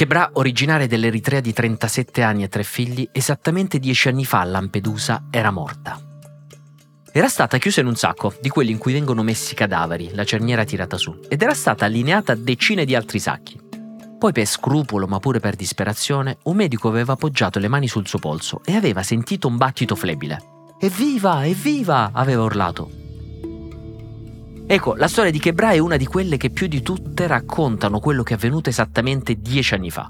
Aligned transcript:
Chebra, 0.00 0.30
originaria 0.32 0.86
dell'Eritrea 0.86 1.40
di 1.40 1.52
37 1.52 2.22
anni 2.22 2.42
e 2.42 2.48
tre 2.48 2.62
figli, 2.62 3.06
esattamente 3.12 3.78
dieci 3.78 4.08
anni 4.08 4.24
fa 4.24 4.40
a 4.40 4.44
Lampedusa 4.44 5.26
era 5.30 5.50
morta. 5.50 6.00
Era 7.12 7.28
stata 7.28 7.58
chiusa 7.58 7.82
in 7.82 7.86
un 7.86 7.96
sacco, 7.96 8.32
di 8.40 8.48
quelli 8.48 8.70
in 8.70 8.78
cui 8.78 8.94
vengono 8.94 9.22
messi 9.22 9.54
cadaveri, 9.54 10.14
la 10.14 10.24
cerniera 10.24 10.64
tirata 10.64 10.96
su, 10.96 11.20
ed 11.28 11.42
era 11.42 11.52
stata 11.52 11.84
allineata 11.84 12.32
a 12.32 12.36
decine 12.36 12.86
di 12.86 12.94
altri 12.94 13.18
sacchi. 13.18 13.60
Poi 14.18 14.32
per 14.32 14.46
scrupolo, 14.46 15.06
ma 15.06 15.18
pure 15.18 15.38
per 15.38 15.54
disperazione, 15.54 16.38
un 16.44 16.56
medico 16.56 16.88
aveva 16.88 17.12
appoggiato 17.12 17.58
le 17.58 17.68
mani 17.68 17.86
sul 17.86 18.08
suo 18.08 18.20
polso 18.20 18.62
e 18.64 18.76
aveva 18.76 19.02
sentito 19.02 19.48
un 19.48 19.58
battito 19.58 19.96
flebile. 19.96 20.38
Evviva, 20.80 21.44
evviva! 21.44 22.12
aveva 22.14 22.44
urlato. 22.44 22.99
Ecco, 24.72 24.94
la 24.94 25.08
storia 25.08 25.32
di 25.32 25.40
Chebra 25.40 25.72
è 25.72 25.78
una 25.78 25.96
di 25.96 26.06
quelle 26.06 26.36
che 26.36 26.50
più 26.50 26.68
di 26.68 26.80
tutte 26.80 27.26
raccontano 27.26 27.98
quello 27.98 28.22
che 28.22 28.34
è 28.34 28.36
avvenuto 28.36 28.68
esattamente 28.68 29.34
dieci 29.34 29.74
anni 29.74 29.90
fa. 29.90 30.08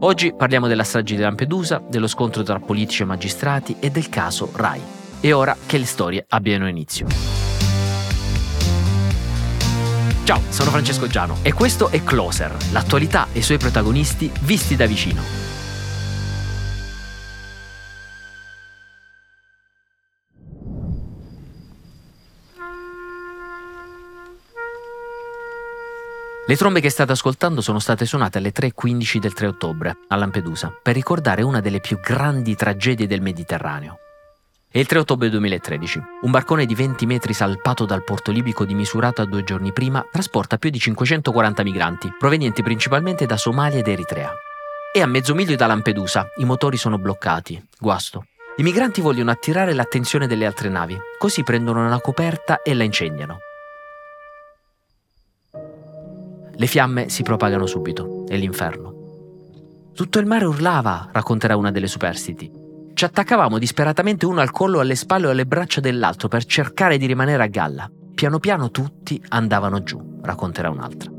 Oggi 0.00 0.32
parliamo 0.34 0.66
della 0.66 0.82
strage 0.82 1.14
di 1.14 1.20
Lampedusa, 1.20 1.82
dello 1.86 2.06
scontro 2.06 2.42
tra 2.42 2.58
politici 2.58 3.02
e 3.02 3.04
magistrati 3.04 3.76
e 3.80 3.90
del 3.90 4.08
caso 4.08 4.50
Rai. 4.54 4.80
È 5.20 5.30
ora 5.34 5.54
che 5.66 5.76
le 5.76 5.84
storie 5.84 6.24
abbiano 6.26 6.66
inizio. 6.68 7.06
Ciao, 10.24 10.40
sono 10.48 10.70
Francesco 10.70 11.06
Giano 11.06 11.36
e 11.42 11.52
questo 11.52 11.90
è 11.90 12.02
Closer, 12.02 12.56
l'attualità 12.72 13.26
e 13.30 13.40
i 13.40 13.42
suoi 13.42 13.58
protagonisti 13.58 14.32
visti 14.40 14.74
da 14.74 14.86
vicino. 14.86 15.49
Le 26.50 26.56
trombe 26.56 26.80
che 26.80 26.90
state 26.90 27.12
ascoltando 27.12 27.60
sono 27.60 27.78
state 27.78 28.04
suonate 28.04 28.38
alle 28.38 28.50
3.15 28.50 29.18
del 29.18 29.34
3 29.34 29.46
ottobre 29.46 29.96
a 30.08 30.16
Lampedusa 30.16 30.76
per 30.82 30.96
ricordare 30.96 31.42
una 31.42 31.60
delle 31.60 31.78
più 31.78 32.00
grandi 32.00 32.56
tragedie 32.56 33.06
del 33.06 33.20
Mediterraneo. 33.20 33.98
È 34.68 34.80
il 34.80 34.86
3 34.86 34.98
ottobre 34.98 35.30
2013. 35.30 36.02
Un 36.22 36.30
barcone 36.32 36.66
di 36.66 36.74
20 36.74 37.06
metri 37.06 37.34
salpato 37.34 37.84
dal 37.84 38.02
porto 38.02 38.32
libico 38.32 38.64
dimisurato 38.64 39.22
a 39.22 39.26
due 39.26 39.44
giorni 39.44 39.72
prima 39.72 40.04
trasporta 40.10 40.56
più 40.56 40.70
di 40.70 40.80
540 40.80 41.62
migranti, 41.62 42.12
provenienti 42.18 42.64
principalmente 42.64 43.26
da 43.26 43.36
Somalia 43.36 43.78
ed 43.78 43.86
Eritrea. 43.86 44.32
È 44.92 45.00
a 45.00 45.06
mezzo 45.06 45.36
miglio 45.36 45.54
da 45.54 45.68
Lampedusa, 45.68 46.30
i 46.38 46.44
motori 46.44 46.76
sono 46.78 46.98
bloccati. 46.98 47.64
Guasto. 47.78 48.24
I 48.56 48.64
migranti 48.64 49.00
vogliono 49.00 49.30
attirare 49.30 49.72
l'attenzione 49.72 50.26
delle 50.26 50.46
altre 50.46 50.68
navi, 50.68 50.98
così 51.16 51.44
prendono 51.44 51.86
una 51.86 52.00
coperta 52.00 52.60
e 52.62 52.74
la 52.74 52.82
incendiano. 52.82 53.38
Le 56.60 56.66
fiamme 56.66 57.08
si 57.08 57.22
propagano 57.22 57.64
subito, 57.64 58.26
è 58.28 58.36
l'inferno. 58.36 58.92
Tutto 59.94 60.18
il 60.18 60.26
mare 60.26 60.44
urlava, 60.44 61.08
racconterà 61.10 61.56
una 61.56 61.70
delle 61.70 61.86
superstiti. 61.86 62.52
Ci 62.92 63.02
attaccavamo 63.06 63.56
disperatamente 63.56 64.26
uno 64.26 64.42
al 64.42 64.50
collo, 64.50 64.78
alle 64.78 64.94
spalle 64.94 65.28
o 65.28 65.30
alle 65.30 65.46
braccia 65.46 65.80
dell'altro 65.80 66.28
per 66.28 66.44
cercare 66.44 66.98
di 66.98 67.06
rimanere 67.06 67.42
a 67.42 67.46
galla. 67.46 67.90
Piano 68.14 68.38
piano 68.40 68.70
tutti 68.70 69.18
andavano 69.28 69.82
giù, 69.82 70.18
racconterà 70.20 70.68
un'altra. 70.68 71.10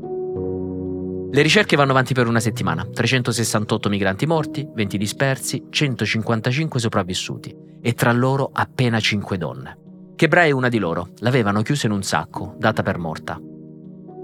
Le 1.32 1.42
ricerche 1.42 1.74
vanno 1.74 1.90
avanti 1.90 2.14
per 2.14 2.28
una 2.28 2.38
settimana, 2.38 2.86
368 2.86 3.88
migranti 3.88 4.26
morti, 4.26 4.64
20 4.72 4.96
dispersi, 4.96 5.66
155 5.68 6.78
sopravvissuti 6.78 7.52
e 7.82 7.94
tra 7.94 8.12
loro 8.12 8.48
appena 8.52 9.00
5 9.00 9.38
donne. 9.38 9.78
Chebra 10.14 10.44
è 10.44 10.52
una 10.52 10.68
di 10.68 10.78
loro, 10.78 11.08
l'avevano 11.18 11.62
chiusa 11.62 11.88
in 11.88 11.94
un 11.94 12.04
sacco, 12.04 12.54
data 12.58 12.84
per 12.84 12.98
morta. 12.98 13.40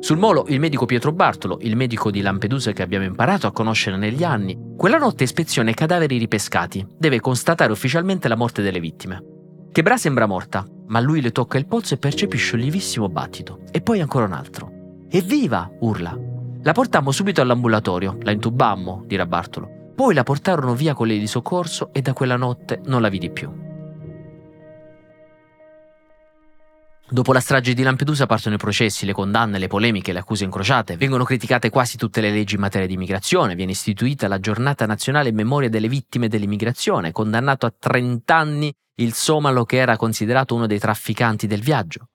Sul 0.00 0.16
molo 0.16 0.44
il 0.48 0.60
medico 0.60 0.86
Pietro 0.86 1.12
Bartolo, 1.12 1.58
il 1.62 1.74
medico 1.74 2.10
di 2.10 2.20
Lampedusa 2.20 2.72
che 2.72 2.82
abbiamo 2.82 3.04
imparato 3.04 3.48
a 3.48 3.52
conoscere 3.52 3.96
negli 3.96 4.22
anni, 4.22 4.56
quella 4.76 4.96
notte 4.96 5.24
ispeziona 5.24 5.70
i 5.70 5.74
cadaveri 5.74 6.18
ripescati, 6.18 6.86
deve 6.96 7.20
constatare 7.20 7.72
ufficialmente 7.72 8.28
la 8.28 8.36
morte 8.36 8.62
delle 8.62 8.78
vittime. 8.78 9.22
Chebra 9.72 9.96
sembra 9.96 10.26
morta, 10.26 10.64
ma 10.86 11.00
lui 11.00 11.20
le 11.20 11.32
tocca 11.32 11.58
il 11.58 11.66
polso 11.66 11.94
e 11.94 11.98
percepisce 11.98 12.54
un 12.54 12.60
lievissimo 12.62 13.08
battito, 13.08 13.60
e 13.72 13.80
poi 13.80 14.00
ancora 14.00 14.26
un 14.26 14.32
altro. 14.32 14.70
Evviva! 15.10 15.68
urla. 15.80 16.16
La 16.62 16.72
portammo 16.72 17.10
subito 17.10 17.40
all'ambulatorio, 17.40 18.18
la 18.22 18.30
intubammo, 18.30 19.02
dirà 19.04 19.26
Bartolo. 19.26 19.92
Poi 19.96 20.14
la 20.14 20.22
portarono 20.22 20.74
via 20.74 20.94
con 20.94 21.08
le 21.08 21.18
di 21.18 21.26
soccorso 21.26 21.90
e 21.92 22.02
da 22.02 22.12
quella 22.12 22.36
notte 22.36 22.80
non 22.84 23.02
la 23.02 23.08
vidi 23.08 23.30
più. 23.30 23.66
Dopo 27.10 27.32
la 27.32 27.40
strage 27.40 27.72
di 27.72 27.82
Lampedusa 27.82 28.26
partono 28.26 28.56
i 28.56 28.58
processi, 28.58 29.06
le 29.06 29.14
condanne, 29.14 29.58
le 29.58 29.66
polemiche, 29.66 30.12
le 30.12 30.18
accuse 30.18 30.44
incrociate. 30.44 30.98
Vengono 30.98 31.24
criticate 31.24 31.70
quasi 31.70 31.96
tutte 31.96 32.20
le 32.20 32.30
leggi 32.30 32.56
in 32.56 32.60
materia 32.60 32.86
di 32.86 32.92
immigrazione. 32.92 33.54
Viene 33.54 33.72
istituita 33.72 34.28
la 34.28 34.38
giornata 34.38 34.84
nazionale 34.84 35.30
in 35.30 35.34
memoria 35.34 35.70
delle 35.70 35.88
vittime 35.88 36.28
dell'immigrazione, 36.28 37.10
condannato 37.10 37.64
a 37.64 37.72
30 37.76 38.36
anni 38.36 38.70
il 38.96 39.14
somalo 39.14 39.64
che 39.64 39.78
era 39.78 39.96
considerato 39.96 40.54
uno 40.54 40.66
dei 40.66 40.78
trafficanti 40.78 41.46
del 41.46 41.62
viaggio. 41.62 42.08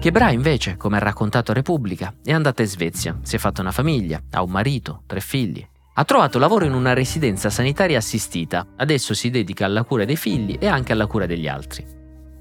Chebra 0.00 0.30
invece, 0.30 0.76
come 0.76 0.96
ha 0.96 1.00
raccontato 1.00 1.52
Repubblica, 1.52 2.14
è 2.24 2.32
andata 2.32 2.62
in 2.62 2.68
Svezia, 2.68 3.18
si 3.22 3.36
è 3.36 3.38
fatta 3.38 3.60
una 3.60 3.72
famiglia, 3.72 4.22
ha 4.30 4.42
un 4.42 4.50
marito, 4.50 5.02
tre 5.06 5.20
figli. 5.20 5.66
Ha 5.94 6.04
trovato 6.04 6.38
lavoro 6.38 6.64
in 6.64 6.72
una 6.72 6.94
residenza 6.94 7.50
sanitaria 7.50 7.98
assistita, 7.98 8.66
adesso 8.76 9.12
si 9.12 9.28
dedica 9.28 9.66
alla 9.66 9.82
cura 9.82 10.06
dei 10.06 10.16
figli 10.16 10.56
e 10.58 10.66
anche 10.66 10.92
alla 10.92 11.06
cura 11.06 11.26
degli 11.26 11.48
altri. 11.48 11.95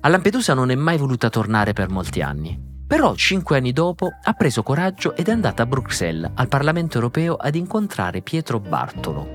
A 0.05 0.07
Lampedusa 0.07 0.53
non 0.53 0.69
è 0.69 0.75
mai 0.75 0.99
voluta 0.99 1.31
tornare 1.31 1.73
per 1.73 1.89
molti 1.89 2.21
anni. 2.21 2.55
Però 2.85 3.15
cinque 3.15 3.57
anni 3.57 3.73
dopo 3.73 4.07
ha 4.21 4.33
preso 4.33 4.61
coraggio 4.61 5.15
ed 5.15 5.29
è 5.29 5.31
andata 5.31 5.63
a 5.63 5.65
Bruxelles, 5.65 6.29
al 6.35 6.47
Parlamento 6.47 6.97
europeo, 6.97 7.33
ad 7.33 7.55
incontrare 7.55 8.21
Pietro 8.21 8.59
Bartolo, 8.59 9.27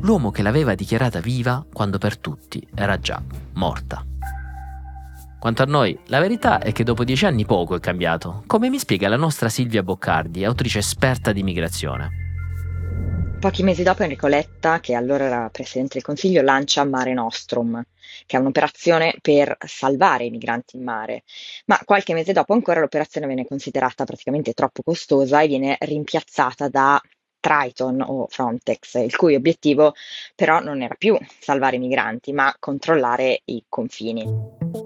l'uomo 0.00 0.30
che 0.30 0.40
l'aveva 0.40 0.74
dichiarata 0.74 1.20
viva 1.20 1.66
quando 1.70 1.98
per 1.98 2.16
tutti 2.16 2.66
era 2.74 2.98
già 2.98 3.22
morta. 3.56 4.02
Quanto 5.38 5.62
a 5.62 5.66
noi, 5.66 5.98
la 6.06 6.20
verità 6.20 6.60
è 6.60 6.72
che 6.72 6.82
dopo 6.82 7.04
dieci 7.04 7.26
anni 7.26 7.44
poco 7.44 7.74
è 7.74 7.80
cambiato, 7.80 8.42
come 8.46 8.70
mi 8.70 8.78
spiega 8.78 9.08
la 9.08 9.18
nostra 9.18 9.50
Silvia 9.50 9.82
Boccardi, 9.82 10.44
autrice 10.44 10.78
esperta 10.78 11.32
di 11.32 11.42
migrazione. 11.42 12.25
Pochi 13.46 13.62
mesi 13.62 13.84
dopo 13.84 14.02
Enrico 14.02 14.26
Letta, 14.26 14.80
che 14.80 14.94
allora 14.94 15.26
era 15.26 15.48
Presidente 15.50 15.92
del 15.94 16.02
Consiglio, 16.02 16.42
lancia 16.42 16.82
Mare 16.82 17.12
Nostrum, 17.12 17.80
che 18.26 18.36
è 18.36 18.40
un'operazione 18.40 19.18
per 19.22 19.56
salvare 19.64 20.24
i 20.24 20.30
migranti 20.30 20.74
in 20.74 20.82
mare, 20.82 21.22
ma 21.66 21.78
qualche 21.84 22.12
mese 22.12 22.32
dopo 22.32 22.54
ancora 22.54 22.80
l'operazione 22.80 23.28
viene 23.28 23.46
considerata 23.46 24.04
praticamente 24.04 24.52
troppo 24.52 24.82
costosa 24.82 25.42
e 25.42 25.46
viene 25.46 25.76
rimpiazzata 25.78 26.68
da 26.68 27.00
Triton 27.38 28.00
o 28.00 28.26
Frontex, 28.28 28.94
il 28.94 29.14
cui 29.14 29.36
obiettivo 29.36 29.94
però 30.34 30.58
non 30.58 30.82
era 30.82 30.96
più 30.96 31.16
salvare 31.38 31.76
i 31.76 31.78
migranti, 31.78 32.32
ma 32.32 32.52
controllare 32.58 33.42
i 33.44 33.64
confini. 33.68 34.85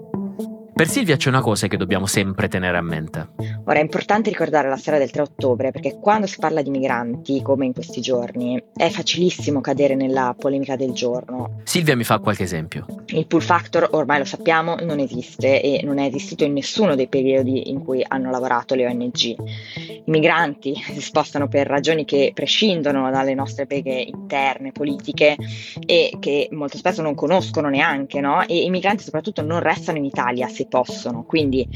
Per 0.81 0.89
Silvia 0.89 1.15
c'è 1.15 1.29
una 1.29 1.41
cosa 1.41 1.67
che 1.67 1.77
dobbiamo 1.77 2.07
sempre 2.07 2.47
tenere 2.47 2.75
a 2.75 2.81
mente. 2.81 3.33
Ora 3.65 3.77
è 3.77 3.81
importante 3.83 4.31
ricordare 4.31 4.67
la 4.67 4.77
storia 4.77 4.97
del 4.97 5.11
3 5.11 5.21
ottobre 5.21 5.69
perché 5.69 5.99
quando 5.99 6.25
si 6.25 6.37
parla 6.39 6.63
di 6.63 6.71
migranti, 6.71 7.43
come 7.43 7.67
in 7.67 7.73
questi 7.73 8.01
giorni, 8.01 8.59
è 8.75 8.89
facilissimo 8.89 9.61
cadere 9.61 9.93
nella 9.93 10.35
polemica 10.35 10.75
del 10.75 10.93
giorno. 10.93 11.61
Silvia 11.65 11.95
mi 11.95 12.03
fa 12.03 12.17
qualche 12.17 12.41
esempio. 12.41 12.87
Il 13.09 13.27
pull 13.27 13.41
factor, 13.41 13.89
ormai 13.91 14.17
lo 14.17 14.25
sappiamo, 14.25 14.75
non 14.81 14.97
esiste 14.97 15.61
e 15.61 15.81
non 15.83 15.99
è 15.99 16.07
esistito 16.07 16.45
in 16.45 16.53
nessuno 16.53 16.95
dei 16.95 17.07
periodi 17.07 17.69
in 17.69 17.83
cui 17.83 18.03
hanno 18.07 18.31
lavorato 18.31 18.73
le 18.73 18.87
ONG. 18.87 19.35
I 19.75 20.01
migranti 20.05 20.73
si 20.81 20.99
spostano 20.99 21.47
per 21.47 21.67
ragioni 21.67 22.05
che 22.05 22.31
prescindono 22.33 23.11
dalle 23.11 23.35
nostre 23.35 23.67
beghe 23.67 24.01
interne, 24.01 24.71
politiche 24.71 25.35
e 25.85 26.17
che 26.19 26.47
molto 26.53 26.77
spesso 26.77 27.03
non 27.03 27.13
conoscono 27.13 27.69
neanche, 27.69 28.19
no? 28.19 28.41
E 28.47 28.63
i 28.63 28.69
migranti 28.71 29.03
soprattutto 29.03 29.43
non 29.43 29.59
restano 29.59 29.99
in 29.99 30.05
Italia 30.05 30.47
se 30.47 30.69
possono. 30.71 31.23
Quindi 31.23 31.67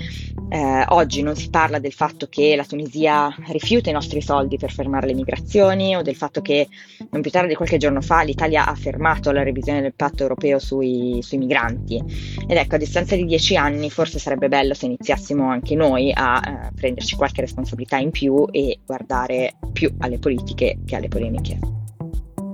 eh, 0.49 0.85
oggi 0.87 1.21
non 1.21 1.35
si 1.35 1.49
parla 1.49 1.79
del 1.79 1.91
fatto 1.91 2.27
che 2.29 2.55
la 2.55 2.63
Tunisia 2.63 3.35
rifiuta 3.47 3.89
i 3.89 3.93
nostri 3.93 4.21
soldi 4.21 4.57
per 4.57 4.71
fermare 4.71 5.07
le 5.07 5.13
migrazioni 5.13 5.95
o 5.95 6.01
del 6.01 6.15
fatto 6.15 6.41
che 6.41 6.69
non 7.09 7.21
più 7.21 7.29
tardi 7.29 7.49
di 7.49 7.55
qualche 7.55 7.77
giorno 7.77 7.99
fa 7.99 8.21
l'Italia 8.21 8.65
ha 8.65 8.73
fermato 8.73 9.31
la 9.31 9.43
revisione 9.43 9.81
del 9.81 9.93
patto 9.93 10.23
europeo 10.23 10.57
sui, 10.59 11.19
sui 11.21 11.37
migranti. 11.37 12.01
Ed 12.47 12.55
ecco, 12.55 12.75
a 12.75 12.77
distanza 12.77 13.15
di 13.15 13.25
dieci 13.25 13.57
anni 13.57 13.89
forse 13.89 14.17
sarebbe 14.17 14.47
bello 14.47 14.73
se 14.73 14.85
iniziassimo 14.85 15.49
anche 15.49 15.75
noi 15.75 16.11
a 16.15 16.41
eh, 16.41 16.71
prenderci 16.73 17.17
qualche 17.17 17.41
responsabilità 17.41 17.97
in 17.97 18.11
più 18.11 18.47
e 18.49 18.79
guardare 18.85 19.57
più 19.73 19.93
alle 19.99 20.19
politiche 20.19 20.79
che 20.85 20.95
alle 20.95 21.09
polemiche. 21.09 21.59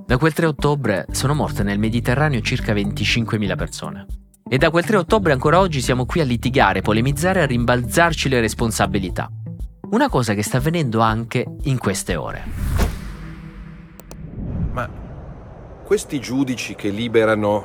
Da 0.06 0.18
quel 0.18 0.34
3 0.34 0.46
ottobre 0.48 1.06
sono 1.12 1.34
morte 1.34 1.64
nel 1.64 1.80
Mediterraneo 1.80 2.42
circa 2.42 2.74
25.000 2.74 3.56
persone. 3.56 4.06
E 4.54 4.58
da 4.58 4.70
quel 4.70 4.84
3 4.84 4.98
ottobre 4.98 5.32
ancora 5.32 5.60
oggi 5.60 5.80
siamo 5.80 6.06
qui 6.06 6.20
a 6.20 6.26
litigare, 6.26 6.82
polemizzare 6.82 7.40
e 7.40 7.44
a 7.44 7.46
rimbalzarci 7.46 8.28
le 8.28 8.42
responsabilità. 8.42 9.32
Una 9.92 10.10
cosa 10.10 10.34
che 10.34 10.44
sta 10.44 10.58
avvenendo 10.58 11.00
anche 11.00 11.46
in 11.64 11.78
queste 11.78 12.18
ore. 12.18 12.44
Ma 14.74 14.90
questi 15.86 16.20
giudici 16.20 16.76
che 16.76 16.90
liberano 16.90 17.64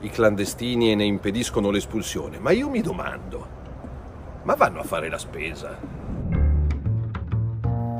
i 0.00 0.10
clandestini 0.10 0.90
e 0.90 0.96
ne 0.96 1.04
impediscono 1.04 1.70
l'espulsione, 1.70 2.40
ma 2.40 2.50
io 2.50 2.68
mi 2.68 2.80
domando, 2.80 3.46
ma 4.42 4.56
vanno 4.56 4.80
a 4.80 4.82
fare 4.82 5.08
la 5.08 5.18
spesa? 5.18 5.78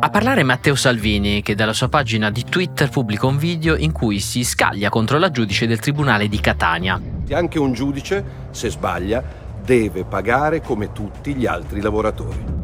A 0.00 0.10
parlare 0.10 0.42
Matteo 0.42 0.74
Salvini, 0.74 1.42
che 1.42 1.54
dalla 1.54 1.72
sua 1.72 1.88
pagina 1.88 2.28
di 2.30 2.42
Twitter 2.42 2.88
pubblica 2.88 3.28
un 3.28 3.36
video 3.36 3.76
in 3.76 3.92
cui 3.92 4.18
si 4.18 4.42
scaglia 4.42 4.88
contro 4.88 5.16
la 5.18 5.30
giudice 5.30 5.68
del 5.68 5.78
Tribunale 5.78 6.26
di 6.26 6.40
Catania. 6.40 7.00
Anche 7.34 7.58
un 7.58 7.72
giudice, 7.72 8.24
se 8.50 8.70
sbaglia, 8.70 9.22
deve 9.64 10.04
pagare 10.04 10.60
come 10.60 10.92
tutti 10.92 11.34
gli 11.34 11.46
altri 11.46 11.80
lavoratori. 11.80 12.58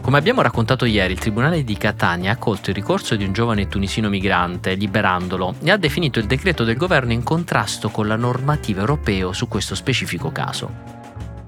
Come 0.00 0.18
abbiamo 0.18 0.40
raccontato 0.40 0.84
ieri, 0.84 1.14
il 1.14 1.18
Tribunale 1.18 1.64
di 1.64 1.76
Catania 1.76 2.30
ha 2.30 2.34
accolto 2.34 2.70
il 2.70 2.76
ricorso 2.76 3.16
di 3.16 3.24
un 3.24 3.32
giovane 3.32 3.66
tunisino 3.66 4.08
migrante, 4.08 4.74
liberandolo, 4.74 5.56
e 5.62 5.70
ha 5.72 5.76
definito 5.76 6.20
il 6.20 6.26
decreto 6.26 6.62
del 6.62 6.76
governo 6.76 7.12
in 7.12 7.24
contrasto 7.24 7.88
con 7.88 8.06
la 8.06 8.14
normativa 8.14 8.80
europea 8.80 9.32
su 9.32 9.48
questo 9.48 9.74
specifico 9.74 10.30
caso. 10.30 10.70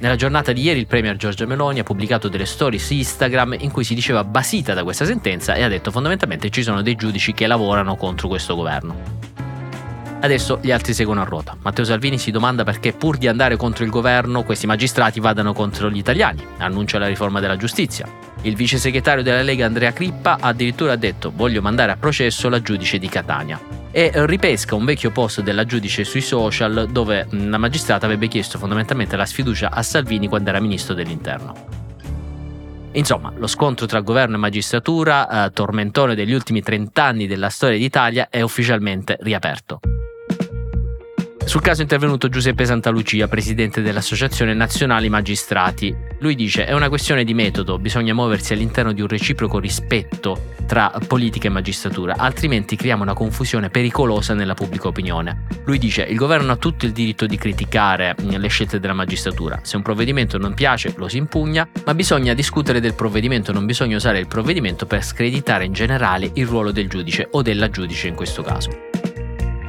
Nella 0.00 0.16
giornata 0.16 0.52
di 0.52 0.62
ieri 0.62 0.80
il 0.80 0.86
Premier 0.86 1.16
Giorgia 1.16 1.46
Meloni 1.46 1.78
ha 1.78 1.84
pubblicato 1.84 2.28
delle 2.28 2.46
storie 2.46 2.80
su 2.80 2.94
Instagram 2.94 3.56
in 3.60 3.70
cui 3.70 3.84
si 3.84 3.94
diceva 3.94 4.24
basita 4.24 4.74
da 4.74 4.82
questa 4.84 5.04
sentenza 5.04 5.54
e 5.54 5.62
ha 5.62 5.68
detto 5.68 5.92
fondamentalmente 5.92 6.50
ci 6.50 6.62
sono 6.62 6.82
dei 6.82 6.94
giudici 6.94 7.32
che 7.32 7.46
lavorano 7.46 7.96
contro 7.96 8.26
questo 8.26 8.54
governo. 8.54 9.37
Adesso 10.20 10.58
gli 10.60 10.72
altri 10.72 10.94
seguono 10.94 11.20
a 11.20 11.24
ruota. 11.24 11.56
Matteo 11.62 11.84
Salvini 11.84 12.18
si 12.18 12.32
domanda 12.32 12.64
perché 12.64 12.92
pur 12.92 13.18
di 13.18 13.28
andare 13.28 13.56
contro 13.56 13.84
il 13.84 13.90
governo 13.90 14.42
questi 14.42 14.66
magistrati 14.66 15.20
vadano 15.20 15.52
contro 15.52 15.88
gli 15.88 15.98
italiani. 15.98 16.44
Annuncia 16.58 16.98
la 16.98 17.06
riforma 17.06 17.38
della 17.38 17.56
giustizia. 17.56 18.08
Il 18.42 18.56
vice 18.56 18.78
segretario 18.78 19.22
della 19.22 19.42
Lega 19.42 19.66
Andrea 19.66 19.92
Crippa 19.92 20.38
ha 20.40 20.48
addirittura 20.48 20.96
detto 20.96 21.32
voglio 21.34 21.62
mandare 21.62 21.92
a 21.92 21.96
processo 21.96 22.48
la 22.48 22.60
giudice 22.60 22.98
di 22.98 23.08
Catania 23.08 23.60
e 23.92 24.10
ripesca 24.14 24.74
un 24.74 24.84
vecchio 24.84 25.10
post 25.10 25.40
della 25.40 25.64
giudice 25.64 26.04
sui 26.04 26.20
social 26.20 26.88
dove 26.90 27.26
la 27.30 27.58
magistrata 27.58 28.06
avrebbe 28.06 28.28
chiesto 28.28 28.58
fondamentalmente 28.58 29.16
la 29.16 29.24
sfiducia 29.24 29.70
a 29.70 29.82
Salvini 29.82 30.28
quando 30.28 30.50
era 30.50 30.60
ministro 30.60 30.94
dell'interno. 30.94 31.54
Insomma, 32.92 33.32
lo 33.36 33.46
scontro 33.46 33.86
tra 33.86 34.00
governo 34.00 34.34
e 34.34 34.38
magistratura, 34.38 35.46
eh, 35.46 35.52
tormentone 35.52 36.14
degli 36.14 36.32
ultimi 36.32 36.60
30 36.60 37.04
anni 37.04 37.26
della 37.26 37.50
storia 37.50 37.78
d'Italia, 37.78 38.28
è 38.30 38.40
ufficialmente 38.40 39.16
riaperto. 39.20 39.80
Sul 41.48 41.62
caso 41.62 41.80
è 41.80 41.84
intervenuto 41.84 42.28
Giuseppe 42.28 42.66
Santalucia, 42.66 43.26
presidente 43.26 43.80
dell'Associazione 43.80 44.52
Nazionali 44.52 45.08
Magistrati. 45.08 45.96
Lui 46.18 46.34
dice 46.34 46.66
è 46.66 46.74
una 46.74 46.90
questione 46.90 47.24
di 47.24 47.32
metodo, 47.32 47.78
bisogna 47.78 48.12
muoversi 48.12 48.52
all'interno 48.52 48.92
di 48.92 49.00
un 49.00 49.08
reciproco 49.08 49.58
rispetto 49.58 50.52
tra 50.66 50.92
politica 51.06 51.48
e 51.48 51.50
magistratura, 51.50 52.16
altrimenti 52.18 52.76
creiamo 52.76 53.02
una 53.02 53.14
confusione 53.14 53.70
pericolosa 53.70 54.34
nella 54.34 54.52
pubblica 54.52 54.88
opinione. 54.88 55.46
Lui 55.64 55.78
dice 55.78 56.02
il 56.02 56.18
governo 56.18 56.52
ha 56.52 56.56
tutto 56.56 56.84
il 56.84 56.92
diritto 56.92 57.24
di 57.24 57.38
criticare 57.38 58.14
le 58.18 58.48
scelte 58.48 58.78
della 58.78 58.92
magistratura, 58.92 59.60
se 59.62 59.76
un 59.76 59.82
provvedimento 59.82 60.36
non 60.36 60.52
piace 60.52 60.92
lo 60.98 61.08
si 61.08 61.16
impugna, 61.16 61.66
ma 61.86 61.94
bisogna 61.94 62.34
discutere 62.34 62.78
del 62.78 62.92
provvedimento, 62.92 63.52
non 63.52 63.64
bisogna 63.64 63.96
usare 63.96 64.18
il 64.18 64.28
provvedimento 64.28 64.84
per 64.84 65.02
screditare 65.02 65.64
in 65.64 65.72
generale 65.72 66.30
il 66.34 66.46
ruolo 66.46 66.72
del 66.72 66.90
giudice 66.90 67.26
o 67.30 67.40
della 67.40 67.70
giudice 67.70 68.06
in 68.06 68.14
questo 68.14 68.42
caso. 68.42 68.97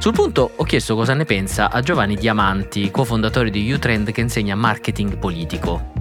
Sul 0.00 0.14
punto 0.14 0.52
ho 0.56 0.64
chiesto 0.64 0.94
cosa 0.94 1.12
ne 1.12 1.26
pensa 1.26 1.70
a 1.70 1.82
Giovanni 1.82 2.16
Diamanti, 2.16 2.90
cofondatore 2.90 3.50
di 3.50 3.70
Utrend 3.70 4.12
che 4.12 4.22
insegna 4.22 4.54
marketing 4.54 5.18
politico. 5.18 5.99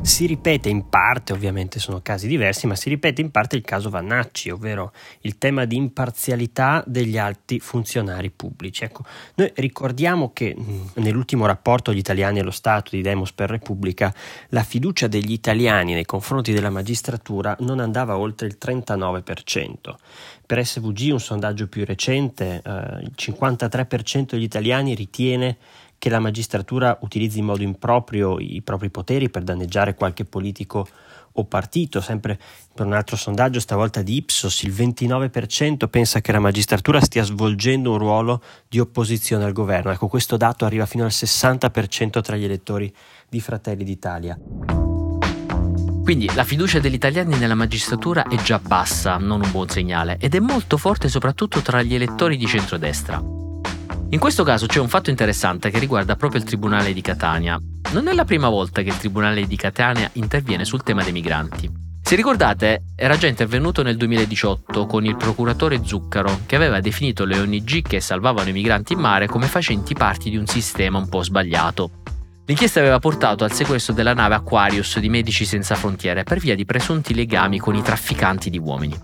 Si 0.00 0.26
ripete 0.26 0.68
in 0.68 0.88
parte, 0.88 1.32
ovviamente 1.32 1.78
sono 1.78 2.00
casi 2.00 2.28
diversi, 2.28 2.66
ma 2.66 2.74
si 2.74 2.88
ripete 2.88 3.20
in 3.20 3.30
parte 3.30 3.56
il 3.56 3.62
caso 3.62 3.90
Vannacci, 3.90 4.48
ovvero 4.48 4.92
il 5.22 5.36
tema 5.38 5.64
di 5.64 5.76
imparzialità 5.76 6.82
degli 6.86 7.18
alti 7.18 7.60
funzionari 7.60 8.30
pubblici. 8.30 8.84
Ecco, 8.84 9.02
noi 9.34 9.52
ricordiamo 9.56 10.32
che 10.32 10.56
nell'ultimo 10.94 11.46
rapporto 11.46 11.92
Gli 11.92 11.98
italiani 11.98 12.38
e 12.38 12.42
lo 12.42 12.50
Stato 12.50 12.96
di 12.96 13.02
Demos 13.02 13.32
per 13.32 13.50
Repubblica 13.50 14.14
la 14.50 14.62
fiducia 14.62 15.08
degli 15.08 15.32
italiani 15.32 15.92
nei 15.92 16.06
confronti 16.06 16.52
della 16.52 16.70
magistratura 16.70 17.56
non 17.60 17.80
andava 17.80 18.16
oltre 18.16 18.46
il 18.46 18.56
39%. 18.60 19.94
Per 20.46 20.64
SVG, 20.64 21.12
un 21.12 21.20
sondaggio 21.20 21.66
più 21.68 21.84
recente, 21.84 22.62
eh, 22.64 22.70
il 23.02 23.12
53% 23.14 24.30
degli 24.30 24.44
italiani 24.44 24.94
ritiene 24.94 25.58
che 25.98 26.08
la 26.08 26.20
magistratura 26.20 26.96
utilizzi 27.02 27.40
in 27.40 27.46
modo 27.46 27.62
improprio 27.62 28.38
i 28.38 28.62
propri 28.62 28.88
poteri 28.88 29.28
per 29.28 29.42
danneggiare 29.42 29.94
qualche 29.94 30.24
politico 30.24 30.86
o 31.32 31.44
partito. 31.44 32.00
Sempre 32.00 32.38
per 32.74 32.86
un 32.86 32.92
altro 32.92 33.16
sondaggio, 33.16 33.60
stavolta 33.60 34.02
di 34.02 34.16
Ipsos, 34.16 34.62
il 34.62 34.72
29% 34.72 35.88
pensa 35.88 36.20
che 36.20 36.32
la 36.32 36.38
magistratura 36.38 37.00
stia 37.00 37.22
svolgendo 37.24 37.92
un 37.92 37.98
ruolo 37.98 38.42
di 38.68 38.78
opposizione 38.78 39.44
al 39.44 39.52
governo. 39.52 39.90
Ecco, 39.90 40.08
questo 40.08 40.36
dato 40.36 40.64
arriva 40.64 40.86
fino 40.86 41.04
al 41.04 41.10
60% 41.10 42.20
tra 42.20 42.36
gli 42.36 42.44
elettori 42.44 42.92
di 43.28 43.40
Fratelli 43.40 43.84
d'Italia. 43.84 44.38
Quindi 46.02 46.32
la 46.34 46.44
fiducia 46.44 46.78
degli 46.78 46.94
italiani 46.94 47.36
nella 47.36 47.54
magistratura 47.54 48.26
è 48.28 48.36
già 48.36 48.58
bassa, 48.58 49.18
non 49.18 49.42
un 49.42 49.50
buon 49.50 49.68
segnale, 49.68 50.16
ed 50.18 50.34
è 50.34 50.40
molto 50.40 50.78
forte 50.78 51.08
soprattutto 51.08 51.60
tra 51.60 51.82
gli 51.82 51.94
elettori 51.94 52.38
di 52.38 52.46
centrodestra. 52.46 53.47
In 54.10 54.18
questo 54.18 54.42
caso 54.42 54.64
c'è 54.64 54.80
un 54.80 54.88
fatto 54.88 55.10
interessante 55.10 55.68
che 55.68 55.78
riguarda 55.78 56.16
proprio 56.16 56.40
il 56.40 56.46
Tribunale 56.46 56.94
di 56.94 57.02
Catania. 57.02 57.60
Non 57.92 58.08
è 58.08 58.14
la 58.14 58.24
prima 58.24 58.48
volta 58.48 58.80
che 58.80 58.88
il 58.88 58.96
Tribunale 58.96 59.46
di 59.46 59.56
Catania 59.56 60.08
interviene 60.14 60.64
sul 60.64 60.82
tema 60.82 61.02
dei 61.02 61.12
migranti. 61.12 61.70
Se 62.00 62.16
ricordate, 62.16 62.84
era 62.96 63.18
già 63.18 63.26
intervenuto 63.26 63.82
nel 63.82 63.98
2018 63.98 64.86
con 64.86 65.04
il 65.04 65.14
procuratore 65.16 65.84
Zuccaro, 65.84 66.40
che 66.46 66.56
aveva 66.56 66.80
definito 66.80 67.26
le 67.26 67.38
ONG 67.38 67.82
che 67.82 68.00
salvavano 68.00 68.48
i 68.48 68.52
migranti 68.52 68.94
in 68.94 69.00
mare 69.00 69.26
come 69.26 69.46
facenti 69.46 69.92
parte 69.92 70.30
di 70.30 70.38
un 70.38 70.46
sistema 70.46 70.96
un 70.96 71.10
po' 71.10 71.22
sbagliato. 71.22 71.90
L'inchiesta 72.46 72.80
aveva 72.80 72.98
portato 72.98 73.44
al 73.44 73.52
sequestro 73.52 73.92
della 73.92 74.14
nave 74.14 74.36
Aquarius 74.36 74.98
di 75.00 75.10
Medici 75.10 75.44
Senza 75.44 75.74
Frontiere 75.74 76.24
per 76.24 76.38
via 76.38 76.54
di 76.54 76.64
presunti 76.64 77.12
legami 77.12 77.58
con 77.58 77.74
i 77.74 77.82
trafficanti 77.82 78.48
di 78.48 78.58
uomini. 78.58 78.98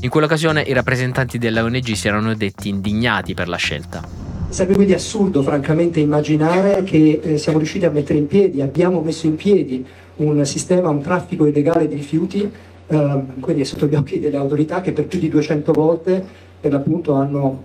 In 0.00 0.10
quell'occasione 0.10 0.62
i 0.62 0.72
rappresentanti 0.72 1.38
della 1.38 1.62
ONG 1.62 1.92
si 1.92 2.08
erano 2.08 2.34
detti 2.34 2.68
indignati 2.68 3.32
per 3.32 3.46
la 3.48 3.56
scelta. 3.56 4.23
Sarebbe 4.54 4.74
quindi 4.74 4.94
assurdo, 4.94 5.42
francamente, 5.42 5.98
immaginare 5.98 6.84
che 6.84 7.20
eh, 7.20 7.38
siamo 7.38 7.58
riusciti 7.58 7.86
a 7.86 7.90
mettere 7.90 8.20
in 8.20 8.28
piedi, 8.28 8.62
abbiamo 8.62 9.00
messo 9.00 9.26
in 9.26 9.34
piedi 9.34 9.84
un 10.18 10.46
sistema, 10.46 10.90
un 10.90 11.02
traffico 11.02 11.44
illegale 11.44 11.88
di 11.88 11.96
rifiuti, 11.96 12.48
eh, 12.86 13.22
quindi 13.40 13.62
è 13.62 13.64
sotto 13.64 13.88
gli 13.88 13.96
occhi 13.96 14.20
delle 14.20 14.36
autorità 14.36 14.80
che 14.80 14.92
per 14.92 15.08
più 15.08 15.18
di 15.18 15.28
200 15.28 15.72
volte, 15.72 16.24
per 16.60 16.70
l'appunto, 16.70 17.14
hanno, 17.14 17.64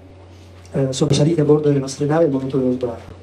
eh, 0.71 0.91
sono 0.91 1.13
saliti 1.13 1.39
a 1.39 1.43
bordo 1.43 1.67
delle 1.67 1.77
nostre 1.77 2.07
navi 2.07 2.23
al 2.23 2.31
momento 2.31 2.57
dello 2.57 2.71
sbarco. 2.71 3.13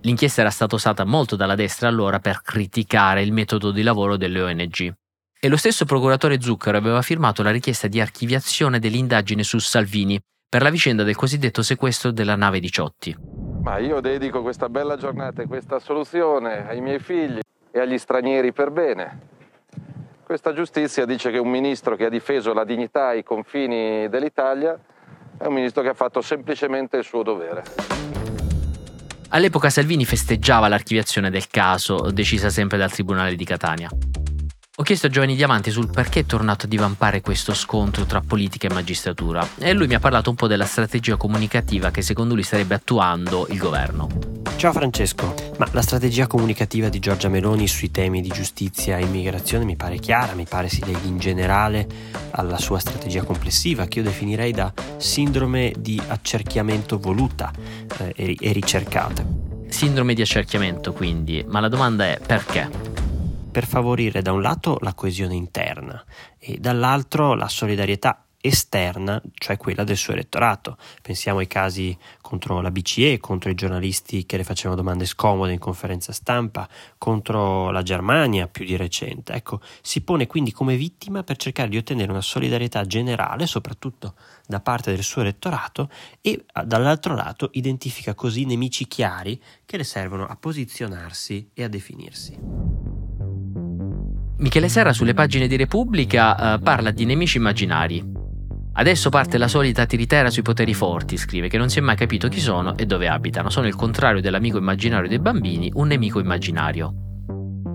L'inchiesta 0.00 0.40
era 0.40 0.50
stata 0.50 0.74
usata 0.74 1.04
molto 1.04 1.36
dalla 1.36 1.54
destra 1.54 1.86
allora 1.86 2.18
per 2.18 2.42
criticare 2.42 3.22
il 3.22 3.32
metodo 3.32 3.70
di 3.70 3.82
lavoro 3.82 4.16
delle 4.16 4.40
ONG. 4.40 4.92
E 5.38 5.48
lo 5.48 5.56
stesso 5.56 5.84
procuratore 5.84 6.40
Zucchero 6.40 6.76
aveva 6.76 7.02
firmato 7.02 7.44
la 7.44 7.52
richiesta 7.52 7.86
di 7.86 8.00
archiviazione 8.00 8.80
dell'indagine 8.80 9.44
su 9.44 9.60
Salvini 9.60 10.20
per 10.50 10.62
la 10.62 10.70
vicenda 10.70 11.04
del 11.04 11.14
cosiddetto 11.14 11.62
sequestro 11.62 12.10
della 12.10 12.34
nave 12.34 12.58
di 12.58 12.68
Ciotti. 12.68 13.16
Ma 13.62 13.78
io 13.78 14.00
dedico 14.00 14.42
questa 14.42 14.68
bella 14.68 14.96
giornata 14.96 15.42
e 15.42 15.46
questa 15.46 15.78
soluzione 15.78 16.66
ai 16.68 16.80
miei 16.80 16.98
figli 16.98 17.38
e 17.70 17.78
agli 17.78 17.96
stranieri 17.96 18.52
per 18.52 18.72
bene. 18.72 19.20
Questa 20.24 20.52
giustizia 20.52 21.06
dice 21.06 21.30
che 21.30 21.38
un 21.38 21.48
ministro 21.48 21.94
che 21.94 22.06
ha 22.06 22.08
difeso 22.08 22.52
la 22.52 22.64
dignità 22.64 23.12
e 23.12 23.18
i 23.18 23.22
confini 23.22 24.08
dell'Italia 24.08 24.76
è 25.38 25.46
un 25.46 25.54
ministro 25.54 25.82
che 25.82 25.90
ha 25.90 25.94
fatto 25.94 26.20
semplicemente 26.20 26.96
il 26.96 27.04
suo 27.04 27.22
dovere. 27.22 27.62
All'epoca 29.28 29.70
Salvini 29.70 30.04
festeggiava 30.04 30.66
l'archiviazione 30.66 31.30
del 31.30 31.46
caso, 31.46 32.10
decisa 32.10 32.50
sempre 32.50 32.76
dal 32.76 32.90
Tribunale 32.90 33.36
di 33.36 33.44
Catania. 33.44 33.88
Ho 34.80 34.82
chiesto 34.82 35.08
a 35.08 35.10
Giovanni 35.10 35.36
Diamanti 35.36 35.70
sul 35.70 35.90
perché 35.90 36.20
è 36.20 36.24
tornato 36.24 36.64
a 36.64 36.68
divampare 36.68 37.20
questo 37.20 37.52
scontro 37.52 38.06
tra 38.06 38.22
politica 38.22 38.66
e 38.66 38.72
magistratura 38.72 39.46
e 39.58 39.74
lui 39.74 39.86
mi 39.86 39.92
ha 39.92 39.98
parlato 39.98 40.30
un 40.30 40.36
po' 40.36 40.46
della 40.46 40.64
strategia 40.64 41.16
comunicativa 41.16 41.90
che 41.90 42.00
secondo 42.00 42.32
lui 42.32 42.42
starebbe 42.42 42.76
attuando 42.76 43.46
il 43.50 43.58
governo. 43.58 44.08
Ciao 44.56 44.72
Francesco, 44.72 45.34
ma 45.58 45.68
la 45.72 45.82
strategia 45.82 46.26
comunicativa 46.26 46.88
di 46.88 46.98
Giorgia 46.98 47.28
Meloni 47.28 47.68
sui 47.68 47.90
temi 47.90 48.22
di 48.22 48.28
giustizia 48.28 48.96
e 48.96 49.02
immigrazione 49.02 49.66
mi 49.66 49.76
pare 49.76 49.98
chiara, 49.98 50.32
mi 50.32 50.46
pare 50.48 50.70
si 50.70 50.82
leghi 50.82 51.08
in 51.08 51.18
generale 51.18 51.86
alla 52.30 52.56
sua 52.56 52.78
strategia 52.78 53.22
complessiva 53.22 53.84
che 53.84 53.98
io 53.98 54.06
definirei 54.06 54.52
da 54.52 54.72
sindrome 54.96 55.74
di 55.78 56.00
accerchiamento 56.08 56.98
voluta 56.98 57.52
eh, 58.14 58.34
e 58.40 58.52
ricercata. 58.52 59.22
Sindrome 59.68 60.14
di 60.14 60.22
accerchiamento 60.22 60.94
quindi, 60.94 61.44
ma 61.46 61.60
la 61.60 61.68
domanda 61.68 62.06
è 62.06 62.18
perché? 62.26 62.89
Per 63.50 63.66
favorire 63.66 64.22
da 64.22 64.32
un 64.32 64.42
lato 64.42 64.78
la 64.80 64.94
coesione 64.94 65.34
interna 65.34 66.02
e 66.38 66.58
dall'altro 66.58 67.34
la 67.34 67.48
solidarietà 67.48 68.24
esterna, 68.42 69.20
cioè 69.34 69.56
quella 69.56 69.84
del 69.84 69.96
suo 69.96 70.14
elettorato. 70.14 70.78
Pensiamo 71.02 71.40
ai 71.40 71.46
casi 71.46 71.96
contro 72.20 72.60
la 72.60 72.70
BCE, 72.70 73.18
contro 73.18 73.50
i 73.50 73.54
giornalisti 73.54 74.24
che 74.24 74.38
le 74.38 74.44
facevano 74.44 74.80
domande 74.80 75.04
scomode 75.04 75.52
in 75.52 75.58
conferenza 75.58 76.12
stampa, 76.12 76.68
contro 76.96 77.70
la 77.70 77.82
Germania 77.82 78.48
più 78.48 78.64
di 78.64 78.76
recente. 78.76 79.34
Ecco, 79.34 79.60
si 79.82 80.00
pone 80.00 80.26
quindi 80.26 80.52
come 80.52 80.76
vittima 80.76 81.22
per 81.22 81.36
cercare 81.36 81.68
di 81.68 81.76
ottenere 81.76 82.10
una 82.10 82.22
solidarietà 82.22 82.84
generale, 82.84 83.46
soprattutto 83.46 84.14
da 84.46 84.60
parte 84.60 84.90
del 84.92 85.02
suo 85.02 85.20
elettorato, 85.20 85.90
e 86.22 86.44
dall'altro 86.64 87.14
lato 87.14 87.50
identifica 87.52 88.14
così 88.14 88.46
nemici 88.46 88.86
chiari 88.86 89.40
che 89.66 89.76
le 89.76 89.84
servono 89.84 90.26
a 90.26 90.36
posizionarsi 90.36 91.50
e 91.52 91.64
a 91.64 91.68
definirsi. 91.68 93.09
Michele 94.40 94.70
Serra 94.70 94.94
sulle 94.94 95.12
pagine 95.12 95.46
di 95.46 95.56
Repubblica 95.56 96.54
eh, 96.54 96.58
parla 96.60 96.90
di 96.92 97.04
nemici 97.04 97.36
immaginari. 97.36 98.02
Adesso 98.72 99.10
parte 99.10 99.36
la 99.36 99.48
solita 99.48 99.84
tiritera 99.84 100.30
sui 100.30 100.40
poteri 100.40 100.72
forti, 100.72 101.18
scrive, 101.18 101.48
che 101.48 101.58
non 101.58 101.68
si 101.68 101.78
è 101.78 101.82
mai 101.82 101.94
capito 101.94 102.28
chi 102.28 102.40
sono 102.40 102.74
e 102.78 102.86
dove 102.86 103.06
abitano. 103.06 103.50
Sono 103.50 103.66
il 103.66 103.74
contrario 103.74 104.22
dell'amico 104.22 104.56
immaginario 104.56 105.10
dei 105.10 105.18
bambini, 105.18 105.70
un 105.74 105.88
nemico 105.88 106.20
immaginario. 106.20 106.94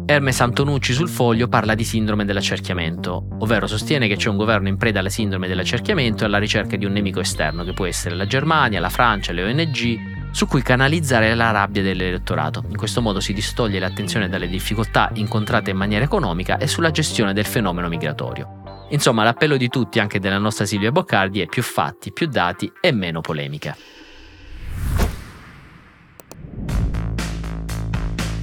Hermes 0.08 0.42
Antonucci 0.42 0.94
sul 0.94 1.08
foglio 1.08 1.48
parla 1.48 1.76
di 1.76 1.84
sindrome 1.84 2.26
dell'accerchiamento, 2.26 3.28
ovvero 3.40 3.68
sostiene 3.68 4.08
che 4.08 4.16
c'è 4.16 4.30
un 4.30 4.38
governo 4.38 4.68
in 4.68 4.78
preda 4.78 5.02
alla 5.02 5.10
sindrome 5.10 5.48
dell'accerchiamento 5.48 6.24
e 6.24 6.26
alla 6.26 6.40
ricerca 6.40 6.78
di 6.78 6.86
un 6.86 6.94
nemico 6.94 7.20
esterno, 7.20 7.64
che 7.64 7.74
può 7.74 7.86
essere 7.86 8.16
la 8.16 8.26
Germania, 8.26 8.80
la 8.80 8.90
Francia, 8.90 9.34
le 9.34 9.44
ONG, 9.44 10.15
su 10.36 10.48
cui 10.48 10.62
canalizzare 10.62 11.34
la 11.34 11.52
rabbia 11.52 11.82
dell'elettorato. 11.82 12.66
In 12.68 12.76
questo 12.76 13.02
modo 13.02 13.22
si 13.22 13.32
distoglie 13.32 13.80
l'attenzione 13.80 14.28
dalle 14.28 14.50
difficoltà 14.50 15.10
incontrate 15.14 15.70
in 15.70 15.78
maniera 15.78 16.04
economica 16.04 16.58
e 16.58 16.68
sulla 16.68 16.92
gestione 16.92 17.32
del 17.32 17.46
fenomeno 17.46 17.88
migratorio. 17.88 18.88
Insomma, 18.90 19.24
l'appello 19.24 19.56
di 19.56 19.70
tutti, 19.70 19.98
anche 19.98 20.20
della 20.20 20.38
nostra 20.38 20.66
Silvia 20.66 20.92
Boccardi, 20.92 21.40
è 21.40 21.46
più 21.46 21.64
fatti, 21.64 22.12
più 22.12 22.28
dati 22.28 22.70
e 22.82 22.92
meno 22.92 23.22
polemiche. 23.22 23.78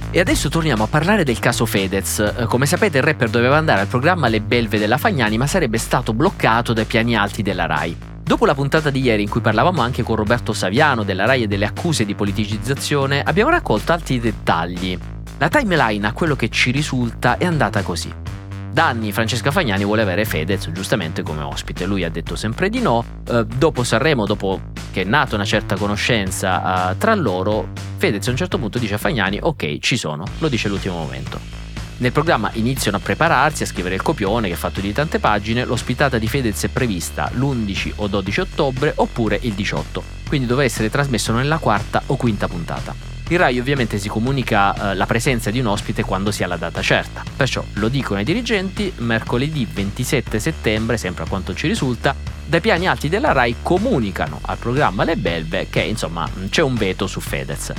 E 0.09 0.19
adesso 0.19 0.49
torniamo 0.49 0.85
a 0.85 0.87
parlare 0.87 1.23
del 1.23 1.37
caso 1.37 1.67
Fedez. 1.67 2.17
Eh, 2.17 2.45
come 2.45 2.65
sapete 2.65 2.97
il 2.97 3.03
rapper 3.03 3.29
doveva 3.29 3.57
andare 3.57 3.81
al 3.81 3.87
programma 3.87 4.29
Le 4.29 4.41
Belve 4.41 4.79
della 4.79 4.97
Fagnani 4.97 5.37
ma 5.37 5.45
sarebbe 5.45 5.77
stato 5.77 6.11
bloccato 6.13 6.73
dai 6.73 6.85
piani 6.85 7.15
alti 7.15 7.43
della 7.43 7.67
RAI. 7.67 8.12
Dopo 8.25 8.45
la 8.45 8.55
puntata 8.55 8.89
di 8.89 9.01
ieri 9.01 9.23
in 9.23 9.29
cui 9.29 9.41
parlavamo 9.41 9.81
anche 9.81 10.01
con 10.01 10.15
Roberto 10.15 10.53
Saviano 10.53 11.03
della 11.03 11.25
RAI 11.25 11.43
e 11.43 11.47
delle 11.47 11.65
accuse 11.65 12.05
di 12.05 12.15
politicizzazione, 12.15 13.21
abbiamo 13.21 13.49
raccolto 13.49 13.91
altri 13.91 14.17
dettagli. 14.21 14.97
La 15.39 15.49
timeline 15.49 16.07
a 16.07 16.13
quello 16.13 16.37
che 16.37 16.47
ci 16.47 16.71
risulta 16.71 17.37
è 17.37 17.43
andata 17.43 17.81
così. 17.81 18.09
Da 18.71 18.87
anni 18.87 19.11
Francesca 19.11 19.51
Fagnani 19.51 19.83
vuole 19.83 20.03
avere 20.03 20.23
Fedez 20.23 20.71
giustamente 20.71 21.21
come 21.21 21.41
ospite, 21.41 21.85
lui 21.85 22.05
ha 22.05 22.09
detto 22.09 22.37
sempre 22.37 22.69
di 22.69 22.79
no. 22.79 23.03
Eh, 23.27 23.45
dopo 23.45 23.83
Sanremo, 23.83 24.25
dopo 24.25 24.71
che 24.93 25.01
è 25.01 25.05
nata 25.05 25.35
una 25.35 25.45
certa 25.45 25.75
conoscenza 25.75 26.91
eh, 26.91 26.97
tra 26.97 27.13
loro, 27.15 27.71
Fedez 27.97 28.25
a 28.25 28.31
un 28.31 28.37
certo 28.37 28.57
punto 28.57 28.79
dice 28.79 28.93
a 28.93 28.97
Fagnani 28.97 29.37
ok 29.41 29.79
ci 29.79 29.97
sono, 29.97 30.23
lo 30.39 30.47
dice 30.47 30.67
all'ultimo 30.67 30.97
momento. 30.97 31.62
Nel 32.03 32.11
programma 32.11 32.49
iniziano 32.55 32.97
a 32.97 32.99
prepararsi, 32.99 33.63
a 33.63 33.65
scrivere 33.65 33.95
il 33.95 34.01
copione 34.01 34.49
che 34.49 34.55
è 34.55 34.57
fatto 34.57 34.81
di 34.81 34.91
tante 34.91 35.19
pagine, 35.19 35.63
l'ospitata 35.63 36.17
di 36.17 36.27
Fedez 36.27 36.65
è 36.65 36.67
prevista 36.67 37.31
l'11 37.33 37.93
o 37.95 38.07
12 38.07 38.39
ottobre 38.41 38.91
oppure 38.93 39.39
il 39.43 39.53
18, 39.53 40.03
quindi 40.27 40.45
dovrà 40.45 40.65
essere 40.65 40.89
trasmesso 40.89 41.31
nella 41.31 41.59
quarta 41.59 42.03
o 42.07 42.17
quinta 42.17 42.49
puntata. 42.49 42.93
Il 43.29 43.39
RAI 43.39 43.57
ovviamente 43.57 43.99
si 43.99 44.09
comunica 44.09 44.91
eh, 44.91 44.95
la 44.95 45.05
presenza 45.05 45.49
di 45.49 45.61
un 45.61 45.67
ospite 45.67 46.03
quando 46.03 46.31
si 46.31 46.43
ha 46.43 46.47
la 46.47 46.57
data 46.57 46.81
certa, 46.81 47.23
perciò 47.37 47.63
lo 47.75 47.87
dicono 47.87 48.19
ai 48.19 48.25
dirigenti, 48.25 48.91
mercoledì 48.97 49.65
27 49.65 50.39
settembre, 50.39 50.97
sempre 50.97 51.23
a 51.23 51.27
quanto 51.27 51.53
ci 51.53 51.67
risulta, 51.67 52.13
dai 52.45 52.59
piani 52.59 52.85
alti 52.85 53.07
della 53.07 53.31
RAI 53.31 53.55
comunicano 53.61 54.39
al 54.41 54.57
programma 54.57 55.05
Le 55.05 55.15
Belve 55.15 55.67
che 55.69 55.79
insomma 55.79 56.29
c'è 56.49 56.63
un 56.63 56.75
veto 56.75 57.07
su 57.07 57.21
Fedez. 57.21 57.71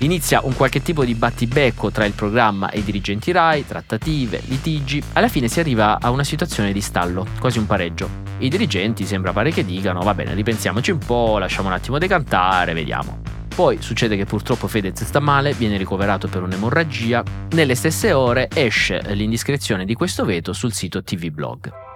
Inizia 0.00 0.42
un 0.44 0.54
qualche 0.54 0.80
tipo 0.80 1.04
di 1.04 1.16
battibecco 1.16 1.90
tra 1.90 2.04
il 2.04 2.12
programma 2.12 2.70
e 2.70 2.78
i 2.78 2.84
dirigenti 2.84 3.32
RAI, 3.32 3.66
trattative, 3.66 4.40
litigi, 4.46 5.02
alla 5.14 5.26
fine 5.26 5.48
si 5.48 5.58
arriva 5.58 5.98
a 6.00 6.10
una 6.10 6.22
situazione 6.22 6.72
di 6.72 6.80
stallo, 6.80 7.26
quasi 7.40 7.58
un 7.58 7.66
pareggio. 7.66 8.08
I 8.38 8.48
dirigenti 8.48 9.04
sembra 9.04 9.32
pare 9.32 9.50
che 9.50 9.64
dicano 9.64 10.00
va 10.02 10.14
bene, 10.14 10.34
ripensiamoci 10.34 10.92
un 10.92 10.98
po', 10.98 11.38
lasciamo 11.38 11.66
un 11.66 11.74
attimo 11.74 11.98
decantare, 11.98 12.74
vediamo. 12.74 13.22
Poi 13.52 13.82
succede 13.82 14.16
che 14.16 14.24
purtroppo 14.24 14.68
Fedez 14.68 15.02
sta 15.02 15.18
male, 15.18 15.52
viene 15.52 15.76
ricoverato 15.76 16.28
per 16.28 16.42
un'emorragia. 16.42 17.24
Nelle 17.50 17.74
stesse 17.74 18.12
ore 18.12 18.48
esce 18.54 19.02
l'indiscrezione 19.14 19.84
di 19.84 19.94
questo 19.94 20.24
veto 20.24 20.52
sul 20.52 20.72
sito 20.72 21.02
TV 21.02 21.30
Blog. 21.30 21.87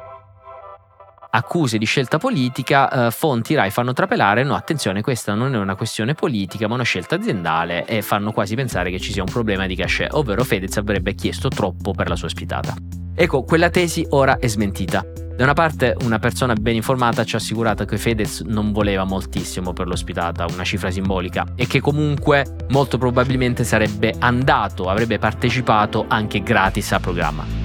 Accuse 1.35 1.79
di 1.79 1.87
scelta 1.87 2.19
politica, 2.19 3.07
eh, 3.07 3.11
fonti 3.11 3.55
RAI 3.55 3.71
fanno 3.71 3.95
trapelare 3.95 4.43
no 4.43 4.55
attenzione 4.55 5.01
questa 5.01 5.33
non 5.33 5.55
è 5.55 5.59
una 5.59 5.77
questione 5.77 6.13
politica 6.13 6.69
ma 6.69 6.75
una 6.75 6.83
scelta 6.83 7.15
aziendale 7.15 7.87
e 7.87 8.03
fanno 8.03 8.33
quasi 8.33 8.55
pensare 8.55 8.91
che 8.91 9.01
ci 9.01 9.13
sia 9.13 9.23
un 9.23 9.31
problema 9.33 9.67
di 9.67 9.75
cachet, 9.75 10.13
ovvero 10.13 10.45
Fedez 10.45 10.77
avrebbe 10.77 11.15
chiesto 11.15 11.49
troppo 11.49 11.93
per 11.93 12.11
la 12.11 12.17
sua 12.17 12.27
ospitata. 12.27 12.75
Ecco, 13.15 13.45
quella 13.45 13.71
tesi 13.71 14.07
ora 14.11 14.37
è 14.39 14.47
smentita. 14.47 15.03
Da 15.35 15.45
una 15.45 15.55
parte 15.55 15.97
una 16.03 16.19
persona 16.19 16.53
ben 16.53 16.75
informata 16.75 17.25
ci 17.25 17.35
ha 17.35 17.39
assicurato 17.39 17.87
che 17.87 17.97
Fedez 17.97 18.41
non 18.41 18.71
voleva 18.71 19.05
moltissimo 19.05 19.73
per 19.73 19.87
l'ospitata, 19.87 20.45
una 20.53 20.65
cifra 20.65 20.91
simbolica, 20.91 21.47
e 21.57 21.67
che 21.67 21.81
comunque 21.81 22.57
molto 22.69 22.99
probabilmente 22.99 23.65
sarebbe 23.65 24.15
andato, 24.19 24.91
avrebbe 24.91 25.19
partecipato 25.19 26.05
anche 26.09 26.43
gratis 26.43 26.93
al 26.93 27.01
programma. 27.01 27.62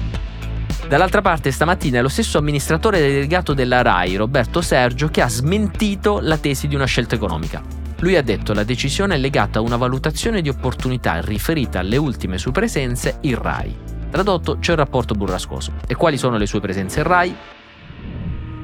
Dall'altra 0.88 1.20
parte 1.20 1.50
stamattina 1.50 1.98
è 1.98 2.02
lo 2.02 2.08
stesso 2.08 2.38
amministratore 2.38 2.98
delegato 2.98 3.52
della 3.52 3.82
RAI, 3.82 4.16
Roberto 4.16 4.62
Sergio, 4.62 5.08
che 5.08 5.20
ha 5.20 5.28
smentito 5.28 6.18
la 6.22 6.38
tesi 6.38 6.66
di 6.66 6.74
una 6.74 6.86
scelta 6.86 7.14
economica. 7.14 7.62
Lui 7.98 8.16
ha 8.16 8.22
detto 8.22 8.52
che 8.52 8.54
la 8.54 8.64
decisione 8.64 9.16
è 9.16 9.18
legata 9.18 9.58
a 9.58 9.62
una 9.62 9.76
valutazione 9.76 10.40
di 10.40 10.48
opportunità 10.48 11.20
riferita 11.20 11.80
alle 11.80 11.98
ultime 11.98 12.38
sue 12.38 12.52
presenze 12.52 13.18
in 13.20 13.34
RAI. 13.34 13.76
Tradotto, 14.10 14.58
c'è 14.60 14.70
un 14.70 14.78
rapporto 14.78 15.12
burrascoso. 15.12 15.72
E 15.86 15.94
quali 15.94 16.16
sono 16.16 16.38
le 16.38 16.46
sue 16.46 16.60
presenze 16.60 17.00
in 17.00 17.06
Rai? 17.06 17.36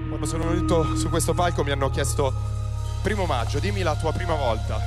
Quando 0.08 0.24
sono 0.24 0.48
venuto 0.48 0.96
su 0.96 1.10
questo 1.10 1.34
palco 1.34 1.62
mi 1.62 1.72
hanno 1.72 1.90
chiesto, 1.90 2.32
primo 3.02 3.26
maggio, 3.26 3.58
dimmi 3.58 3.82
la 3.82 3.94
tua 3.96 4.12
prima 4.12 4.34
volta. 4.34 4.80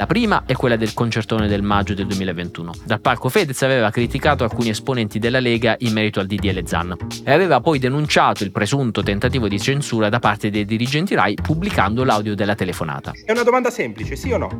La 0.00 0.06
prima 0.06 0.44
è 0.46 0.54
quella 0.54 0.76
del 0.76 0.94
concertone 0.94 1.46
del 1.46 1.60
maggio 1.60 1.92
del 1.92 2.06
2021. 2.06 2.72
Dal 2.84 3.02
palco 3.02 3.28
Fedez 3.28 3.60
aveva 3.60 3.90
criticato 3.90 4.44
alcuni 4.44 4.70
esponenti 4.70 5.18
della 5.18 5.40
Lega 5.40 5.76
in 5.80 5.92
merito 5.92 6.20
al 6.20 6.26
DDL 6.26 6.64
Zan 6.64 6.96
e 7.22 7.30
aveva 7.30 7.60
poi 7.60 7.78
denunciato 7.78 8.42
il 8.42 8.50
presunto 8.50 9.02
tentativo 9.02 9.46
di 9.46 9.60
censura 9.60 10.08
da 10.08 10.18
parte 10.18 10.48
dei 10.48 10.64
dirigenti 10.64 11.14
RAI 11.14 11.34
pubblicando 11.34 12.02
l'audio 12.02 12.34
della 12.34 12.54
telefonata. 12.54 13.12
È 13.26 13.30
una 13.30 13.42
domanda 13.42 13.68
semplice, 13.68 14.16
sì 14.16 14.32
o 14.32 14.38
no? 14.38 14.56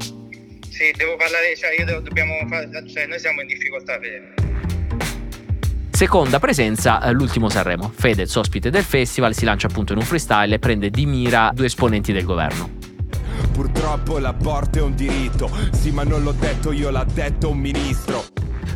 Sì, 0.68 0.92
devo 0.94 1.16
parlare, 1.16 1.56
cioè 1.56 1.74
io 1.78 1.86
devo, 1.86 2.00
dobbiamo 2.00 2.34
fare, 2.46 2.68
cioè 2.92 3.06
noi 3.06 3.18
siamo 3.18 3.40
in 3.40 3.46
difficoltà 3.46 3.98
per... 3.98 4.34
Seconda 5.88 6.38
presenza, 6.38 7.02
eh, 7.02 7.12
l'ultimo 7.12 7.48
Sanremo. 7.48 7.90
Fedez, 7.96 8.34
ospite 8.34 8.68
del 8.68 8.84
festival, 8.84 9.34
si 9.34 9.46
lancia 9.46 9.68
appunto 9.68 9.94
in 9.94 10.00
un 10.00 10.04
freestyle 10.04 10.56
e 10.56 10.58
prende 10.58 10.90
di 10.90 11.06
mira 11.06 11.50
due 11.54 11.64
esponenti 11.64 12.12
del 12.12 12.24
governo. 12.24 12.79
Purtroppo 13.52 14.18
l'aborto 14.18 14.78
è 14.78 14.82
un 14.82 14.94
diritto, 14.94 15.50
sì 15.72 15.90
ma 15.90 16.02
non 16.02 16.22
l'ho 16.22 16.32
detto 16.32 16.72
io, 16.72 16.90
l'ha 16.90 17.04
detto 17.04 17.50
un 17.50 17.58
ministro. 17.58 18.24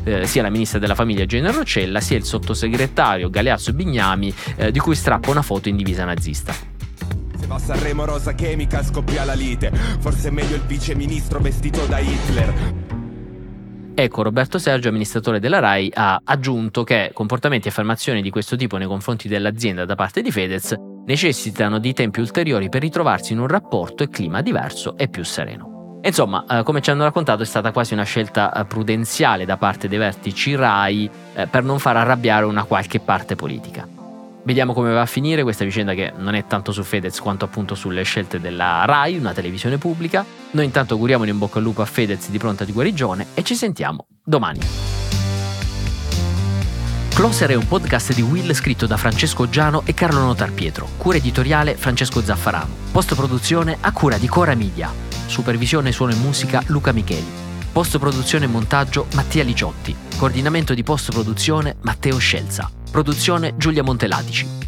Eh, 0.05 0.27
sia 0.27 0.43
la 0.43 0.51
ministra 0.51 0.79
della 0.79 0.95
famiglia 0.95 1.25
Gina 1.25 1.51
Roccella 1.51 2.01
sia 2.01 2.19
il 2.19 2.25
sottosegretario 2.25 3.31
Galeazzo 3.31 3.73
Bignami 3.73 4.35
eh, 4.57 4.71
di 4.71 4.79
cui 4.79 4.95
strappa 4.95 5.31
una 5.31 5.41
foto 5.41 5.71
in 5.71 5.77
divisa 5.77 6.05
nazista. 6.05 6.53
Se 6.53 7.47
va 7.47 7.55
a 7.55 7.59
Sanremo 7.59 8.05
Rosa 8.05 8.35
Chemica 8.35 8.83
scoppia 8.83 9.25
la 9.25 9.33
lite. 9.33 9.73
Forse 10.01 10.29
è 10.29 10.31
meglio 10.31 10.57
il 10.57 10.63
vice 10.63 10.95
ministro 10.95 11.41
vestito 11.41 11.87
da 11.87 11.99
Hitler. 11.99 12.55
Ecco, 13.95 14.23
Roberto 14.23 14.59
Sergio, 14.59 14.89
amministratore 14.89 15.39
della 15.39 15.61
RAI, 15.61 15.91
ha 15.95 16.21
aggiunto 16.25 16.83
che 16.83 17.11
comportamenti 17.15 17.69
e 17.69 17.71
affermazioni 17.71 18.23
di 18.23 18.31
questo 18.31 18.57
tipo 18.57 18.77
nei 18.77 18.89
confronti 18.89 19.29
dell'azienda 19.29 19.85
da 19.85 19.95
parte 19.95 20.21
di 20.21 20.33
Fedez 20.33 20.75
necessitano 21.07 21.79
di 21.79 21.93
tempi 21.93 22.21
ulteriori 22.21 22.69
per 22.69 22.83
ritrovarsi 22.83 23.33
in 23.33 23.41
un 23.41 23.47
rapporto 23.47 24.03
e 24.03 24.09
clima 24.09 24.43
diverso 24.43 24.97
e 24.97 25.09
più 25.09 25.25
sereno. 25.25 26.01
Insomma, 26.03 26.45
eh, 26.49 26.63
come 26.63 26.83
ci 26.83 26.91
hanno 26.91 27.05
raccontato, 27.05 27.43
è 27.43 27.47
stata 27.47 27.73
quasi 27.73 27.95
una 27.95 28.03
scelta 28.03 28.53
eh, 28.53 28.65
prudenziale 28.67 29.47
da 29.47 29.57
parte 29.57 29.89
dei 29.89 29.99
vertici 29.99 30.55
RAI 30.55 31.11
eh, 31.35 31.47
per 31.47 31.65
non 31.65 31.79
far 31.79 31.97
arrabbiare 31.97 32.45
una 32.45 32.65
qualche 32.65 33.01
parte 33.01 33.37
politica. 33.37 33.89
Vediamo 34.43 34.75
come 34.75 34.93
va 34.93 35.01
a 35.01 35.07
finire 35.07 35.43
questa 35.43 35.65
vicenda 35.65 35.95
che 35.95 36.13
non 36.15 36.35
è 36.35 36.47
tanto 36.47 36.71
su 36.71 36.83
Fedez 36.83 37.19
quanto 37.21 37.47
appunto 37.47 37.75
sulle 37.75 38.03
scelte 38.03 38.39
della 38.39 38.85
RAI, 38.85 39.17
una 39.17 39.33
televisione 39.33 39.79
pubblica. 39.79 40.23
Noi 40.51 40.67
intanto 40.67 40.93
auguriamo 40.93 41.25
in 41.25 41.39
bocca 41.39 41.57
al 41.57 41.65
lupo 41.65 41.81
a 41.81 41.87
Fedez 41.87 42.29
di 42.29 42.37
pronta 42.37 42.65
di 42.65 42.73
guarigione 42.73 43.29
e 43.33 43.43
ci 43.43 43.55
sentiamo 43.55 44.07
domani. 44.23 45.04
Closer 47.15 47.51
è 47.51 47.55
un 47.55 47.69
podcast 47.69 48.13
di 48.13 48.23
Will 48.23 48.53
scritto 48.55 48.87
da 48.87 48.97
Francesco 48.97 49.49
Giano 49.49 49.83
e 49.85 49.95
Carlo 49.95 50.19
Notar 50.19 50.51
Pietro, 50.51 50.89
cura 50.97 51.17
editoriale 51.17 51.77
Francesco 51.77 52.21
Zaffarano, 52.21 52.75
post 52.91 53.15
produzione 53.15 53.77
a 53.81 53.93
cura 53.93 54.19
di 54.19 54.27
Cora 54.27 54.57
Media, 54.57 54.93
supervisione 55.27 55.93
suono 55.93 56.11
e 56.11 56.17
musica 56.17 56.61
Luca 56.67 56.91
Micheli, 56.91 57.25
post 57.71 57.99
produzione 58.01 58.47
e 58.47 58.49
montaggio 58.49 59.07
Mattia 59.15 59.45
Liciotti, 59.45 59.95
coordinamento 60.17 60.75
di 60.75 60.83
post 60.83 61.13
produzione 61.13 61.77
Matteo 61.83 62.19
Scelza. 62.19 62.69
Produzione 62.91 63.55
Giulia 63.57 63.85
Montelatici. 63.85 64.64